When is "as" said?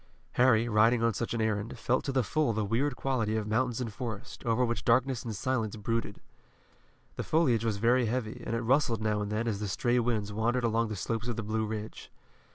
9.47-9.59